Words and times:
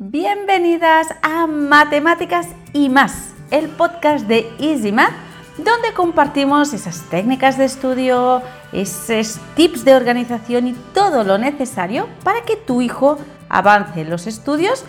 Bienvenidas 0.00 1.08
a 1.22 1.48
Matemáticas 1.48 2.46
y 2.72 2.88
más, 2.88 3.30
el 3.50 3.68
podcast 3.68 4.28
de 4.28 4.48
Easy 4.60 4.92
Math, 4.92 5.10
donde 5.56 5.92
compartimos 5.92 6.72
esas 6.72 7.02
técnicas 7.10 7.58
de 7.58 7.64
estudio, 7.64 8.40
esos 8.72 9.40
tips 9.56 9.84
de 9.84 9.96
organización 9.96 10.68
y 10.68 10.74
todo 10.94 11.24
lo 11.24 11.36
necesario 11.36 12.08
para 12.22 12.44
que 12.44 12.54
tu 12.54 12.80
hijo 12.80 13.18
avance 13.48 14.02
en 14.02 14.10
los 14.10 14.28
estudios 14.28 14.84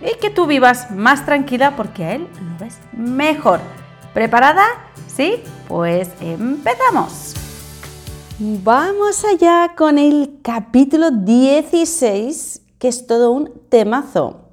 y 0.00 0.18
que 0.18 0.30
tú 0.30 0.46
vivas 0.46 0.90
más 0.90 1.26
tranquila 1.26 1.76
porque 1.76 2.04
a 2.06 2.14
él 2.14 2.22
lo 2.22 2.64
ves 2.64 2.78
mejor. 2.94 3.60
¿Preparada? 4.14 4.64
¿Sí? 5.08 5.42
Pues 5.68 6.08
empezamos. 6.22 7.34
Vamos 8.38 9.26
allá 9.26 9.74
con 9.76 9.98
el 9.98 10.38
capítulo 10.40 11.10
16, 11.10 12.62
que 12.78 12.88
es 12.88 13.06
todo 13.06 13.30
un 13.30 13.52
temazo. 13.68 14.43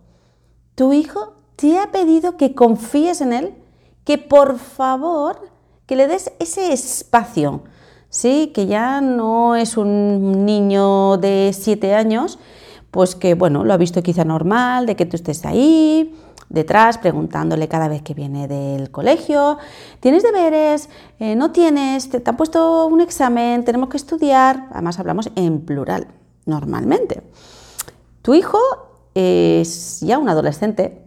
Tu 0.82 0.94
hijo 0.94 1.34
te 1.58 1.78
ha 1.78 1.92
pedido 1.92 2.38
que 2.38 2.56
confíes 2.56 3.22
en 3.22 3.34
él, 3.34 3.54
que 4.04 4.18
por 4.18 4.58
favor, 4.58 5.38
que 5.86 5.96
le 5.96 6.08
des 6.08 6.32
ese 6.40 6.74
espacio, 6.74 7.62
¿sí? 8.10 8.52
Que 8.52 8.66
ya 8.66 9.00
no 9.00 9.56
es 9.56 9.78
un 9.78 10.44
niño 10.44 11.18
de 11.18 11.52
7 11.54 11.94
años, 11.94 12.40
pues 12.90 13.14
que, 13.14 13.36
bueno, 13.36 13.64
lo 13.64 13.74
ha 13.74 13.78
visto 13.78 14.02
quizá 14.02 14.26
normal, 14.26 14.88
de 14.88 14.96
que 14.96 15.06
tú 15.06 15.18
estés 15.18 15.46
ahí, 15.46 16.16
detrás, 16.50 16.98
preguntándole 16.98 17.68
cada 17.68 17.88
vez 17.88 18.02
que 18.02 18.16
viene 18.16 18.48
del 18.48 18.90
colegio, 18.90 19.60
¿tienes 20.00 20.24
deberes? 20.24 20.90
Eh, 21.20 21.36
¿No 21.36 21.52
tienes? 21.52 22.10
¿Te, 22.10 22.24
han 22.26 22.38
puesto 22.38 22.88
un 22.88 23.02
examen? 23.02 23.64
¿Tenemos 23.66 23.90
que 23.90 23.98
estudiar? 23.98 24.68
Además 24.72 24.98
hablamos 24.98 25.30
en 25.36 25.62
plural, 25.62 26.08
normalmente. 26.48 27.22
Tu 28.24 28.34
hijo 28.34 28.58
es 29.16 30.00
ya 30.02 30.18
un 30.18 30.30
adolescente 30.30 31.02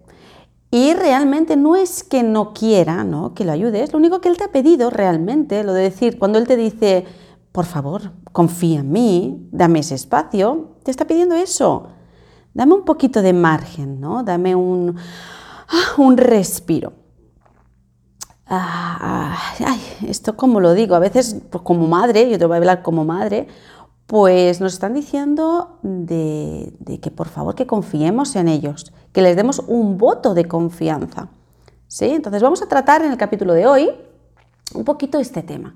y 0.71 0.93
realmente 0.93 1.57
no 1.57 1.77
es 1.77 2.03
que 2.03 2.25
no 2.25 2.53
quiera 2.53 3.05
¿no? 3.05 3.33
que 3.33 3.45
lo 3.45 3.53
ayudes, 3.53 3.93
lo 3.93 3.99
único 3.99 4.21
que 4.21 4.29
él 4.29 4.37
te 4.37 4.45
ha 4.45 4.51
pedido 4.51 4.91
realmente, 4.91 5.63
lo 5.63 5.73
de 5.73 5.83
decir, 5.83 6.19
cuando 6.19 6.39
él 6.39 6.49
te 6.49 6.57
dice, 6.57 7.05
por 7.53 7.65
favor, 7.65 8.11
confía 8.33 8.81
en 8.81 8.91
mí, 8.91 9.49
dame 9.53 9.79
ese 9.79 9.95
espacio, 9.95 10.79
te 10.83 10.91
está 10.91 11.07
pidiendo 11.07 11.37
eso. 11.37 11.91
Dame 12.55 12.75
un 12.75 12.85
poquito 12.85 13.23
de 13.23 13.33
margen, 13.33 14.01
¿no? 14.01 14.25
Dame 14.25 14.57
un, 14.57 14.97
ah, 15.69 15.95
un 15.99 16.17
respiro. 16.17 16.93
Ah, 18.47 19.37
esto 20.07 20.37
como 20.37 20.59
lo 20.59 20.75
digo, 20.75 20.97
a 20.97 20.99
veces 20.99 21.37
pues, 21.51 21.63
como 21.63 21.87
madre, 21.87 22.29
yo 22.29 22.37
te 22.37 22.47
voy 22.47 22.55
a 22.55 22.59
hablar 22.59 22.83
como 22.83 23.05
madre, 23.05 23.47
pues 24.07 24.61
nos 24.61 24.75
están 24.75 24.95
diciendo 24.95 25.79
de, 25.83 26.73
que 27.01 27.11
por 27.11 27.29
favor 27.29 27.55
que 27.55 27.67
confiemos 27.67 28.37
en 28.37 28.49
ellos, 28.49 28.93
que 29.13 29.23
les 29.23 29.37
demos 29.37 29.61
un 29.61 29.97
voto 29.97 30.35
de 30.35 30.47
confianza. 30.47 31.29
¿sí? 31.89 32.07
Entonces 32.07 32.43
vamos 32.43 32.61
a 32.63 32.69
tratar 32.69 33.03
en 33.03 33.13
el 33.13 33.17
capítulo 33.17 33.55
de 33.55 33.67
hoy 33.67 33.91
un 34.75 34.85
poquito 34.85 35.19
este 35.19 35.43
tema. 35.43 35.75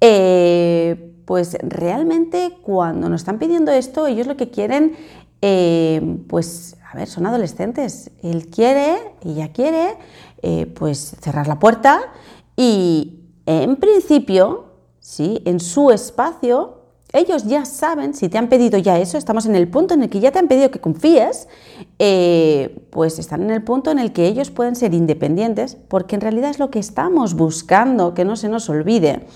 Eh, 0.00 1.12
pues 1.26 1.58
realmente 1.62 2.58
cuando 2.62 3.08
nos 3.08 3.20
están 3.20 3.38
pidiendo 3.38 3.70
esto, 3.72 4.06
ellos 4.06 4.26
lo 4.26 4.36
que 4.36 4.50
quieren, 4.50 4.96
eh, 5.42 6.18
pues, 6.28 6.76
a 6.90 6.96
ver, 6.96 7.08
son 7.08 7.26
adolescentes. 7.26 8.10
Él 8.22 8.48
quiere, 8.48 8.96
ella 9.22 9.52
quiere, 9.52 9.96
eh, 10.42 10.66
pues 10.66 11.14
cerrar 11.20 11.46
la 11.46 11.58
puerta 11.58 12.00
y 12.56 13.20
en 13.46 13.76
principio, 13.76 14.64
¿sí? 15.00 15.42
en 15.44 15.60
su 15.60 15.90
espacio, 15.90 16.79
ellos 17.12 17.44
ya 17.44 17.64
saben, 17.64 18.14
si 18.14 18.28
te 18.28 18.38
han 18.38 18.48
pedido 18.48 18.78
ya 18.78 18.98
eso, 18.98 19.18
estamos 19.18 19.46
en 19.46 19.56
el 19.56 19.68
punto 19.68 19.94
en 19.94 20.02
el 20.02 20.10
que 20.10 20.20
ya 20.20 20.30
te 20.30 20.38
han 20.38 20.48
pedido 20.48 20.70
que 20.70 20.80
confíes, 20.80 21.48
pues 22.90 23.18
están 23.18 23.42
en 23.42 23.50
el 23.50 23.64
punto 23.64 23.90
en 23.90 23.98
el 23.98 24.12
que 24.12 24.26
ellos 24.26 24.50
pueden 24.50 24.76
ser 24.76 24.94
independientes, 24.94 25.76
porque 25.88 26.14
en 26.14 26.20
realidad 26.20 26.50
es 26.50 26.58
lo 26.58 26.70
que 26.70 26.78
estamos 26.78 27.34
buscando, 27.34 28.14
que 28.14 28.24
no 28.24 28.36
se 28.36 28.48
nos 28.48 28.68
olvide, 28.70 29.26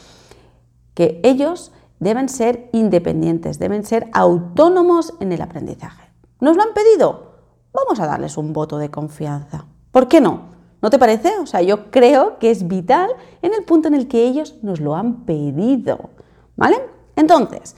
que 0.95 1.21
ellos 1.25 1.73
deben 1.99 2.29
ser 2.29 2.69
independientes, 2.73 3.59
deben 3.59 3.85
ser 3.85 4.09
autónomos 4.13 5.15
en 5.21 5.33
el 5.33 5.43
aprendizaje. 5.43 6.11
¿Nos 6.41 6.57
lo 6.57 6.63
han 6.63 6.75
pedido? 6.75 7.35
Vamos 7.73 7.99
a 7.99 8.07
darles 8.07 8.37
un 8.37 8.53
voto 8.53 8.79
de 8.79 8.91
confianza. 8.91 9.67
¿Por 9.91 10.07
qué 10.07 10.21
no? 10.21 10.55
¿No 10.81 10.91
te 10.91 10.99
parece? 10.99 11.39
O 11.41 11.47
sea, 11.47 11.63
yo 11.63 11.91
creo 11.91 12.39
que 12.39 12.51
es 12.51 12.69
vital 12.69 13.11
en 13.43 13.55
el 13.55 13.65
punto 13.65 13.89
en 13.89 13.95
el 13.95 14.07
que 14.07 14.27
ellos 14.27 14.57
nos 14.63 14.81
lo 14.81 14.95
han 14.95 15.25
pedido. 15.25 16.11
¿Vale? 16.57 16.77
Entonces, 17.25 17.75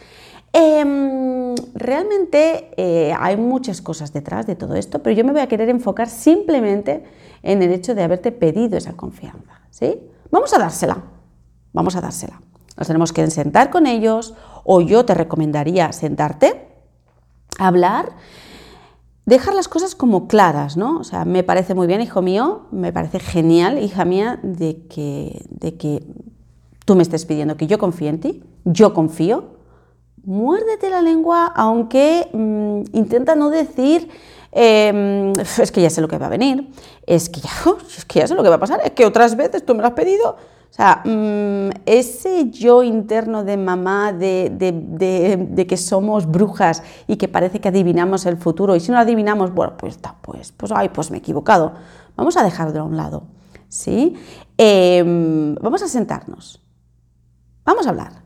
em, 0.53 1.55
realmente 1.75 2.73
eh, 2.77 3.15
hay 3.17 3.37
muchas 3.37 3.81
cosas 3.81 4.13
detrás 4.13 4.45
de 4.45 4.57
todo 4.57 4.75
esto, 4.75 5.01
pero 5.05 5.15
yo 5.15 5.25
me 5.25 5.31
voy 5.31 5.41
a 5.41 5.47
querer 5.47 5.69
enfocar 5.69 6.09
simplemente 6.09 7.05
en 7.45 7.63
el 7.63 7.71
hecho 7.71 7.95
de 7.95 8.03
haberte 8.03 8.33
pedido 8.33 8.77
esa 8.77 8.95
confianza. 8.95 9.61
¿Sí? 9.71 10.01
Vamos 10.33 10.53
a 10.53 10.59
dársela. 10.59 11.05
Vamos 11.73 11.95
a 11.95 12.01
dársela. 12.01 12.43
Nos 12.77 12.89
tenemos 12.89 13.13
que 13.13 13.31
sentar 13.31 13.71
con 13.71 13.87
ellos 13.87 14.35
o 14.65 14.81
yo 14.81 15.05
te 15.05 15.15
recomendaría 15.15 15.93
sentarte, 15.93 16.67
hablar, 17.61 18.17
dejar 19.27 19.55
las 19.55 19.69
cosas 19.69 19.95
como 19.95 20.27
claras, 20.27 20.77
¿no? 20.77 20.99
O 20.99 21.05
sea, 21.05 21.25
me 21.25 21.45
parece 21.45 21.75
muy 21.75 21.87
bien, 21.87 22.01
hijo 22.01 22.21
mío, 22.21 22.67
me 22.73 22.93
parece 22.93 23.21
genial, 23.21 23.79
hija 23.79 24.05
mía, 24.05 24.41
de 24.43 24.87
que, 24.89 25.47
de 25.51 25.77
que 25.77 26.05
tú 26.85 26.97
me 26.97 27.03
estés 27.03 27.27
pidiendo 27.27 27.57
que 27.57 27.69
yo 27.69 27.79
confíe 27.79 28.09
en 28.09 28.21
ti, 28.21 28.43
yo 28.67 28.93
confío. 28.93 29.57
Muérdete 30.23 30.91
la 30.91 31.01
lengua, 31.01 31.47
aunque 31.47 32.29
mm, 32.35 32.97
intenta 32.97 33.35
no 33.35 33.49
decir, 33.49 34.11
em, 34.53 35.33
es 35.39 35.73
que 35.73 35.81
ya 35.81 35.89
sé 35.89 36.03
lo 36.03 36.09
que 36.09 36.19
va 36.19 36.27
a 36.27 36.31
venir, 36.31 36.71
es 37.07 37.31
que, 37.31 37.41
ya, 37.41 37.51
es 37.97 38.05
que 38.05 38.19
ya 38.21 38.27
sé 38.27 38.35
lo 38.35 38.43
que 38.43 38.51
va 38.51 38.57
a 38.57 38.61
pasar, 38.61 38.81
es 38.85 38.91
que 38.91 39.07
otras 39.07 39.37
veces 39.37 39.65
tú 39.65 39.75
me 39.75 39.81
lo 39.81 39.89
has 39.89 39.95
pedido 39.95 40.37
o 40.71 40.75
sea, 40.77 41.01
mm, 41.07 41.71
ese 41.87 42.51
yo 42.51 42.83
interno 42.83 43.45
de 43.45 43.57
mamá, 43.57 44.13
de, 44.13 45.67
que 45.67 45.77
somos 45.79 46.27
brujas 46.27 46.83
y 47.07 47.17
que 47.17 47.29
parece 47.29 47.63
que 47.63 47.69
adivinamos 47.69 48.27
el 48.27 48.37
futuro, 48.37 48.77
y 48.77 48.81
si 48.81 48.91
no 48.91 48.99
lo 48.99 49.01
adivinamos, 49.01 49.55
bueno, 49.55 49.79
pues 49.79 49.95
está, 49.95 50.17
pues, 50.21 50.53
pues, 50.53 50.73
ay, 50.73 50.91
pues 50.91 51.11
me 51.11 51.17
he 51.17 51.21
equivocado. 51.21 51.73
Vamos 52.15 52.37
a 52.37 52.45
dejarlo 52.45 52.81
a 52.81 52.85
un 52.85 52.99
lado, 52.99 53.23
¿sí? 53.71 54.17
Em, 54.59 55.55
vamos 55.55 55.83
a 55.83 55.89
sentarnos. 55.89 56.63
Vamos 57.65 57.87
a 57.87 57.89
hablar. 57.89 58.26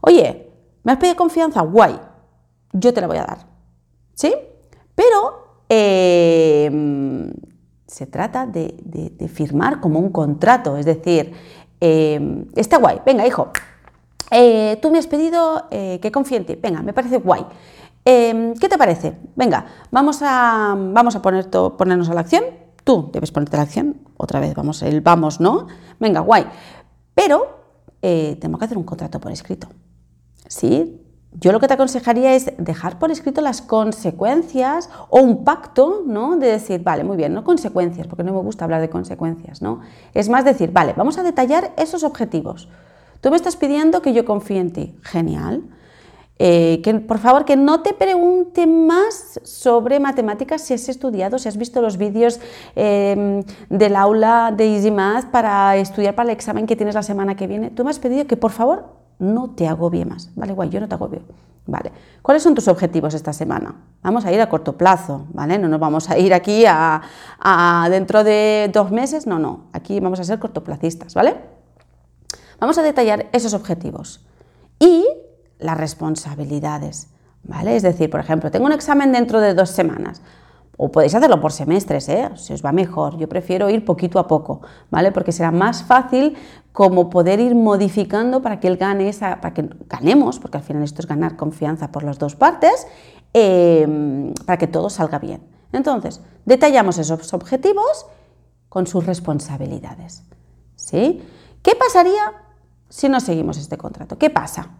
Oye, 0.00 0.50
¿me 0.82 0.92
has 0.92 0.98
pedido 0.98 1.16
confianza? 1.16 1.62
Guay, 1.62 1.98
yo 2.72 2.94
te 2.94 3.00
la 3.00 3.06
voy 3.06 3.18
a 3.18 3.24
dar, 3.24 3.46
¿sí? 4.14 4.34
Pero 4.94 5.62
em, 5.68 7.32
se 7.86 8.06
trata 8.06 8.46
de 8.46 9.30
firmar 9.32 9.80
como 9.80 9.98
un 9.98 10.10
contrato, 10.10 10.76
es 10.76 10.86
decir, 10.86 11.32
Em, 11.80 12.46
está 12.56 12.76
guay, 12.76 13.00
venga 13.06 13.26
hijo, 13.26 13.48
eh, 14.30 14.78
tú 14.82 14.90
me 14.90 14.98
has 14.98 15.06
pedido 15.06 15.66
eh, 15.70 15.98
que 16.02 16.12
confíe 16.12 16.36
en 16.36 16.44
ti, 16.44 16.54
venga, 16.56 16.82
me 16.82 16.92
parece 16.92 17.16
guay. 17.16 17.46
Em, 18.04 18.54
¿Qué 18.54 18.68
te 18.68 18.76
parece? 18.76 19.16
Venga, 19.34 19.64
vamos 19.90 20.20
a, 20.22 20.74
vamos 20.76 21.16
a 21.16 21.22
poner 21.22 21.48
ponernos 21.50 22.08
a 22.10 22.14
la 22.14 22.20
acción. 22.20 22.44
Tú 22.84 23.10
debes 23.12 23.30
ponerte 23.30 23.56
a 23.56 23.58
la 23.58 23.62
acción. 23.64 23.96
Otra 24.16 24.40
vez, 24.40 24.54
vamos, 24.54 24.82
el 24.82 25.00
vamos, 25.00 25.40
¿no? 25.40 25.66
Venga, 25.98 26.20
guay. 26.20 26.46
Pero 27.14 27.46
eh, 28.02 28.38
tengo 28.40 28.58
que 28.58 28.64
hacer 28.64 28.78
un 28.78 28.84
contrato 28.84 29.20
por 29.20 29.32
escrito. 29.32 29.68
¿Sí? 30.48 31.00
Yo 31.32 31.52
lo 31.52 31.60
que 31.60 31.68
te 31.68 31.74
aconsejaría 31.74 32.34
es 32.34 32.52
dejar 32.58 32.98
por 32.98 33.12
escrito 33.12 33.40
las 33.40 33.62
consecuencias 33.62 34.90
o 35.10 35.20
un 35.20 35.44
pacto, 35.44 36.02
¿no? 36.04 36.36
De 36.36 36.48
decir, 36.48 36.82
vale, 36.82 37.04
muy 37.04 37.16
bien, 37.16 37.32
no 37.32 37.44
consecuencias, 37.44 38.08
porque 38.08 38.24
no 38.24 38.32
me 38.32 38.40
gusta 38.40 38.64
hablar 38.64 38.80
de 38.80 38.90
consecuencias, 38.90 39.62
¿no? 39.62 39.80
Es 40.12 40.28
más 40.28 40.44
decir, 40.44 40.72
vale, 40.72 40.92
vamos 40.96 41.18
a 41.18 41.22
detallar 41.22 41.72
esos 41.76 42.02
objetivos. 42.02 42.68
Tú 43.20 43.30
me 43.30 43.36
estás 43.36 43.54
pidiendo 43.54 44.02
que 44.02 44.12
yo 44.12 44.24
confíe 44.24 44.58
en 44.58 44.72
ti. 44.72 44.96
Genial. 45.02 45.62
Eh, 46.42 46.80
que 46.82 46.94
por 46.94 47.18
favor 47.18 47.44
que 47.44 47.54
no 47.54 47.82
te 47.82 47.92
pregunte 47.92 48.66
más 48.66 49.38
sobre 49.44 50.00
matemáticas 50.00 50.62
si 50.62 50.72
has 50.72 50.88
estudiado, 50.88 51.38
si 51.38 51.48
has 51.48 51.58
visto 51.58 51.82
los 51.82 51.98
vídeos 51.98 52.40
em, 52.74 53.44
del 53.68 53.94
aula 53.94 54.50
de 54.56 54.74
Easy 54.74 54.90
Math 54.90 55.26
para 55.26 55.76
estudiar 55.76 56.14
para 56.14 56.30
el 56.30 56.34
examen 56.34 56.66
que 56.66 56.76
tienes 56.76 56.94
la 56.94 57.02
semana 57.02 57.36
que 57.36 57.46
viene. 57.46 57.68
Tú 57.68 57.84
me 57.84 57.90
has 57.90 57.98
pedido 57.98 58.26
que 58.26 58.38
por 58.38 58.52
favor 58.52 58.99
no 59.20 59.50
te 59.50 59.68
agobie 59.68 60.04
más. 60.04 60.30
Vale, 60.34 60.52
guay, 60.52 60.70
yo 60.70 60.80
no 60.80 60.88
te 60.88 60.94
agobio. 60.94 61.22
Vale. 61.66 61.92
¿Cuáles 62.22 62.42
son 62.42 62.54
tus 62.54 62.66
objetivos 62.66 63.14
esta 63.14 63.32
semana? 63.32 63.74
Vamos 64.02 64.24
a 64.24 64.32
ir 64.32 64.40
a 64.40 64.48
corto 64.48 64.76
plazo, 64.76 65.26
¿vale? 65.32 65.58
No 65.58 65.68
nos 65.68 65.78
vamos 65.78 66.10
a 66.10 66.18
ir 66.18 66.34
aquí 66.34 66.64
a, 66.66 67.02
dentro 67.90 68.24
de 68.24 68.70
dos 68.72 68.90
meses, 68.90 69.26
no, 69.26 69.38
no. 69.38 69.66
Aquí 69.72 70.00
vamos 70.00 70.18
a 70.18 70.24
ser 70.24 70.38
cortoplacistas, 70.38 71.14
¿vale? 71.14 71.36
Vamos 72.58 72.76
a 72.78 72.82
detallar 72.82 73.28
esos 73.32 73.54
objetivos 73.54 74.26
y 74.78 75.06
las 75.58 75.76
responsabilidades, 75.76 77.08
¿vale? 77.44 77.76
Es 77.76 77.82
decir, 77.82 78.10
por 78.10 78.20
ejemplo, 78.20 78.50
tengo 78.50 78.66
un 78.66 78.72
examen 78.72 79.12
dentro 79.12 79.40
de 79.40 79.54
dos 79.54 79.70
semanas. 79.70 80.22
O 80.82 80.88
podéis 80.88 81.14
hacerlo 81.14 81.42
por 81.42 81.52
semestres, 81.52 82.08
¿eh? 82.08 82.30
si 82.36 82.54
os 82.54 82.64
va 82.64 82.72
mejor. 82.72 83.18
Yo 83.18 83.28
prefiero 83.28 83.68
ir 83.68 83.84
poquito 83.84 84.18
a 84.18 84.26
poco, 84.26 84.62
¿vale? 84.88 85.12
Porque 85.12 85.30
será 85.30 85.50
más 85.50 85.84
fácil 85.84 86.38
como 86.72 87.10
poder 87.10 87.38
ir 87.38 87.54
modificando 87.54 88.40
para 88.40 88.60
que 88.60 88.68
él 88.68 88.78
gane 88.78 89.10
esa, 89.10 89.42
para 89.42 89.52
que 89.52 89.68
ganemos, 89.90 90.38
porque 90.38 90.56
al 90.56 90.62
final 90.64 90.82
esto 90.82 91.02
es 91.02 91.06
ganar 91.06 91.36
confianza 91.36 91.92
por 91.92 92.02
las 92.02 92.18
dos 92.18 92.34
partes, 92.34 92.86
em, 93.34 94.32
para 94.46 94.56
que 94.56 94.68
todo 94.68 94.88
salga 94.88 95.18
bien. 95.18 95.42
Entonces, 95.74 96.22
detallamos 96.46 96.96
esos 96.96 97.34
objetivos 97.34 98.06
con 98.70 98.86
sus 98.86 99.04
responsabilidades. 99.04 100.24
¿Sí? 100.76 101.22
¿Qué 101.62 101.74
pasaría 101.74 102.40
si 102.88 103.10
no 103.10 103.20
seguimos 103.20 103.58
este 103.58 103.76
contrato? 103.76 104.16
¿Qué 104.16 104.30
pasa? 104.30 104.79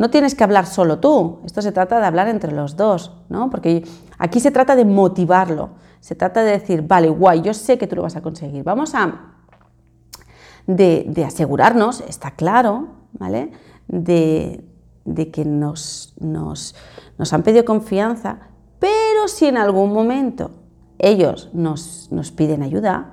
No 0.00 0.08
tienes 0.08 0.34
que 0.34 0.42
hablar 0.42 0.64
solo 0.64 0.98
tú, 0.98 1.40
esto 1.44 1.60
se 1.60 1.72
trata 1.72 2.00
de 2.00 2.06
hablar 2.06 2.26
entre 2.26 2.52
los 2.52 2.74
dos, 2.74 3.12
¿no? 3.28 3.50
Porque 3.50 3.86
aquí 4.16 4.40
se 4.40 4.50
trata 4.50 4.74
de 4.74 4.86
motivarlo, 4.86 5.72
se 6.00 6.14
trata 6.14 6.42
de 6.42 6.52
decir, 6.52 6.80
vale, 6.80 7.10
guay, 7.10 7.42
yo 7.42 7.52
sé 7.52 7.76
que 7.76 7.86
tú 7.86 7.96
lo 7.96 8.02
vas 8.04 8.16
a 8.16 8.22
conseguir, 8.22 8.64
vamos 8.64 8.94
a 8.94 9.34
de, 10.66 11.22
asegurarnos, 11.26 12.00
está 12.00 12.30
claro, 12.30 12.88
¿vale? 13.12 13.52
De, 13.88 14.64
que 15.34 15.44
nos, 15.44 16.14
han 17.30 17.42
pedido 17.42 17.66
confianza, 17.66 18.38
pero 18.78 19.28
si 19.28 19.48
en 19.48 19.58
algún 19.58 19.92
momento 19.92 20.50
ellos 20.98 21.50
nos, 21.52 22.08
piden 22.34 22.62
ayuda, 22.62 23.12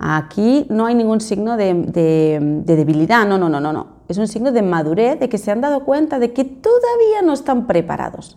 aquí 0.00 0.66
no 0.68 0.86
hay 0.86 0.96
ningún 0.96 1.20
signo 1.20 1.56
de, 1.56 1.74
de, 1.74 2.74
debilidad, 2.74 3.24
no, 3.24 3.38
no, 3.38 3.48
no, 3.48 3.60
no, 3.60 3.72
no. 3.72 3.93
Es 4.08 4.18
un 4.18 4.28
signo 4.28 4.52
de 4.52 4.62
madurez, 4.62 5.18
de 5.18 5.28
que 5.28 5.38
se 5.38 5.50
han 5.50 5.60
dado 5.60 5.84
cuenta 5.84 6.18
de 6.18 6.32
que 6.32 6.44
todavía 6.44 7.22
no 7.22 7.32
están 7.32 7.66
preparados. 7.66 8.36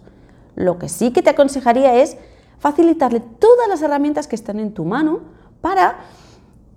Lo 0.55 0.79
que 0.79 0.89
sí 0.89 1.11
que 1.11 1.21
te 1.21 1.29
aconsejaría 1.29 1.95
es 1.95 2.17
facilitarle 2.59 3.19
todas 3.19 3.67
las 3.67 3.81
herramientas 3.81 4.27
que 4.27 4.35
están 4.35 4.59
en 4.59 4.73
tu 4.73 4.85
mano 4.85 5.19
para 5.61 5.97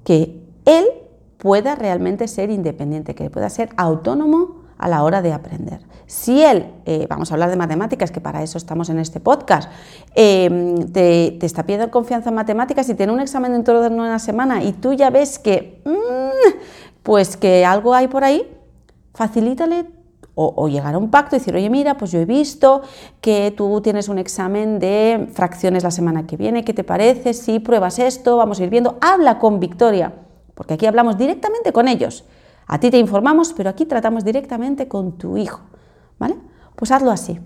que 0.04 0.42
él 0.64 0.86
pueda 1.38 1.74
realmente 1.74 2.28
ser 2.28 2.50
independiente, 2.50 3.14
que 3.14 3.30
pueda 3.30 3.48
ser 3.48 3.70
autónomo 3.76 4.60
a 4.76 4.88
la 4.88 5.02
hora 5.02 5.22
de 5.22 5.32
aprender. 5.32 5.80
Si 6.06 6.42
él, 6.42 6.66
eh, 6.86 7.06
vamos 7.08 7.30
a 7.30 7.34
hablar 7.34 7.50
de 7.50 7.56
matemáticas, 7.56 8.10
que 8.10 8.20
para 8.20 8.42
eso 8.42 8.58
estamos 8.58 8.88
en 8.88 8.98
este 8.98 9.20
podcast, 9.20 9.70
em, 10.14 10.90
te, 10.90 11.44
está 11.44 11.62
pidiendo 11.62 11.90
confianza 11.90 12.30
en 12.30 12.34
matemáticas 12.34 12.88
y 12.88 12.94
tiene 12.94 13.12
un 13.12 13.20
examen 13.20 13.52
dentro 13.52 13.80
de 13.80 13.88
una 13.88 14.18
semana 14.18 14.62
y 14.64 14.72
tú 14.72 14.92
ya 14.92 15.10
ves 15.10 15.38
que, 15.38 15.82
mm, 15.84 16.62
pues 17.02 17.36
que 17.36 17.64
algo 17.64 17.94
hay 17.94 18.08
por 18.08 18.24
ahí, 18.24 18.44
facilítale 19.14 19.86
o, 20.34 20.52
o, 20.56 20.68
llegar 20.68 20.94
a 20.94 20.98
un 20.98 21.10
pacto 21.10 21.36
y 21.36 21.38
decir, 21.38 21.54
oye, 21.54 21.68
mira, 21.68 21.96
pues 21.96 22.12
yo 22.12 22.18
he 22.20 22.24
visto 22.24 22.82
que 23.20 23.52
tú 23.56 23.80
tienes 23.80 24.08
un 24.08 24.18
examen 24.18 24.78
de 24.78 25.28
fracciones 25.32 25.82
la 25.82 25.90
semana 25.90 26.26
que 26.26 26.36
viene, 26.36 26.64
¿qué 26.64 26.72
te 26.72 26.84
parece? 26.84 27.34
Si 27.34 27.58
pruebas 27.58 27.98
esto, 27.98 28.36
vamos 28.36 28.60
a 28.60 28.64
ir 28.64 28.70
viendo, 28.70 28.96
habla 29.00 29.38
con 29.38 29.60
Victoria 29.60 30.12
porque 30.60 30.74
aquí 30.74 30.84
hablamos 30.84 31.16
directamente 31.16 31.72
con 31.72 31.88
ellos. 31.88 32.22
A 32.66 32.78
ti 32.78 32.90
te 32.90 32.98
informamos, 32.98 33.54
pero 33.54 33.70
aquí 33.70 33.86
tratamos 33.86 34.26
directamente 34.26 34.88
con 34.88 35.16
tu 35.16 35.38
hijo, 35.38 35.62
¿vale? 36.18 36.36
Pues 36.76 36.90
hazlo 36.90 37.10
así, 37.10 37.40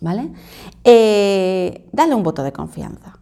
¿vale? 0.00 0.32
Eh, 0.82 1.86
dale 1.92 2.14
un 2.14 2.22
voto 2.22 2.42
de 2.42 2.54
confianza. 2.54 3.18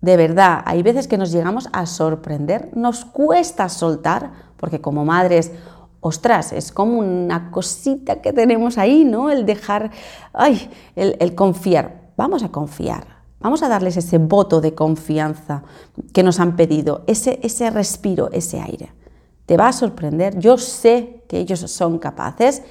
De 0.00 0.16
verdad, 0.16 0.62
hay 0.64 0.82
veces 0.82 1.08
que 1.08 1.18
nos 1.18 1.30
llegamos 1.30 1.68
a 1.74 1.84
sorprender, 1.84 2.70
nos 2.74 3.04
cuesta 3.04 3.68
soltar, 3.68 4.32
porque 4.56 4.80
como 4.80 5.04
madres, 5.04 5.52
ostras, 6.06 6.52
es 6.52 6.72
como 6.72 6.98
una 6.98 7.50
cosita 7.50 8.20
que 8.22 8.32
tenemos 8.32 8.78
ahí, 8.78 9.04
¿no? 9.04 9.30
El 9.30 9.44
dejar, 9.44 9.90
ay, 10.32 10.70
el, 10.94 11.34
confiar. 11.34 12.06
Vamos 12.16 12.42
a 12.42 12.48
confiar, 12.50 13.16
Vamos 13.38 13.62
a 13.62 13.68
darles 13.68 13.98
ese 13.98 14.16
voto 14.16 14.62
de 14.62 14.74
confianza 14.74 15.62
que 16.14 16.22
nos 16.22 16.40
han 16.40 16.56
pedido, 16.56 17.04
ese, 17.06 17.38
ese 17.42 17.68
respiro, 17.70 18.30
ese 18.32 18.60
aire. 18.60 18.92
Te 19.44 19.58
va 19.58 19.68
a 19.68 19.72
sorprender, 19.72 20.38
yo 20.38 20.56
sé 20.56 21.22
que 21.28 21.38
ellos 21.38 21.60
son 21.60 21.98
capaces. 21.98 22.62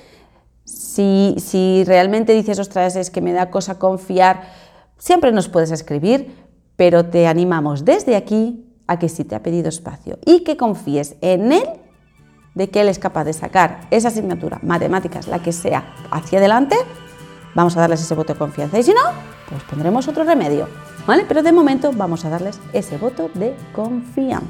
Si, 0.63 1.35
si 1.37 1.83
realmente 1.85 2.33
dices, 2.33 2.57
ostras, 2.57 2.95
es 2.95 3.11
que 3.11 3.21
me 3.21 3.31
da 3.31 3.51
cosa 3.51 3.77
confiar, 3.77 4.41
siempre 4.97 5.31
nos 5.31 5.47
puedes 5.47 5.71
escribir, 5.71 6.35
pero 6.75 7.05
te 7.05 7.27
animamos 7.27 7.85
desde 7.85 8.15
aquí 8.15 8.65
a 8.87 8.97
que 8.97 9.07
si 9.07 9.23
te 9.23 9.35
ha 9.35 9.43
pedido 9.43 9.69
espacio 9.69 10.17
y 10.25 10.43
que 10.43 10.57
confíes 10.57 11.15
en 11.21 11.51
él 11.51 11.84
de 12.55 12.69
que 12.69 12.81
él 12.81 12.87
es 12.87 12.97
capaz 12.97 13.25
de 13.25 13.33
sacar 13.33 13.81
esa 13.91 14.07
asignatura, 14.07 14.59
matemáticas, 14.63 15.27
la 15.27 15.43
que 15.43 15.51
sea, 15.51 15.93
hacia 16.09 16.39
adelante, 16.39 16.75
vamos 17.53 17.77
a 17.77 17.81
darles 17.81 18.01
ese 18.01 18.15
voto 18.15 18.33
de 18.33 18.39
confianza. 18.39 18.79
Y 18.79 18.83
si 18.83 18.93
no, 18.93 19.01
pues 19.49 19.61
pondremos 19.63 20.07
otro 20.07 20.23
remedio, 20.23 20.67
¿vale? 21.05 21.25
Pero 21.27 21.43
de 21.43 21.51
momento 21.51 21.91
vamos 21.93 22.25
a 22.25 22.29
darles 22.29 22.59
ese 22.73 22.97
voto 22.97 23.29
de 23.33 23.55
confianza. 23.73 24.47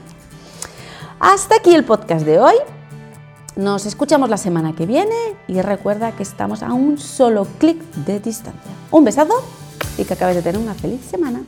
Hasta 1.20 1.56
aquí 1.56 1.74
el 1.74 1.84
podcast 1.84 2.26
de 2.26 2.40
hoy. 2.40 2.56
Nos 3.56 3.86
escuchamos 3.86 4.30
la 4.30 4.38
semana 4.38 4.76
que 4.76 4.86
viene 4.86 5.16
y 5.48 5.62
recuerda 5.62 6.12
que 6.12 6.24
estamos 6.24 6.62
a 6.62 6.74
un 6.74 6.98
solo 6.98 7.48
clic 7.58 7.82
de 8.06 8.20
distancia. 8.20 8.72
Un 8.92 9.06
besazo 9.06 9.34
y 9.98 10.04
que 10.04 10.14
acabes 10.14 10.36
de 10.36 10.42
tener 10.42 10.60
una 10.60 10.74
feliz 10.74 11.00
semana. 11.06 11.42